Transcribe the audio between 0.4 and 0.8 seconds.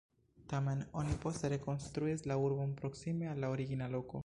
Tamen